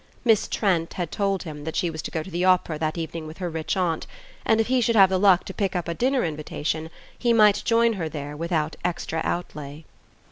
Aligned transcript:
Miss 0.25 0.47
Trent 0.47 0.93
had 0.93 1.11
told 1.11 1.43
him 1.43 1.63
that 1.63 1.75
she 1.75 1.91
was 1.91 2.01
to 2.01 2.09
go 2.09 2.23
to 2.23 2.31
the 2.31 2.43
opera 2.43 2.79
that 2.79 2.97
evening 2.97 3.27
with 3.27 3.37
her 3.37 3.51
rich 3.51 3.77
aunt; 3.77 4.07
and 4.43 4.59
if 4.59 4.65
he 4.65 4.81
should 4.81 4.95
have 4.95 5.09
the 5.11 5.19
luck 5.19 5.43
to 5.43 5.53
pick 5.53 5.75
up 5.75 5.87
a 5.87 5.93
dinner 5.93 6.23
invitation 6.23 6.89
he 7.19 7.33
might 7.33 7.61
join 7.65 7.93
her 7.93 8.09
there 8.09 8.35
without 8.35 8.75
extra 8.83 9.21
outlay. 9.23 9.83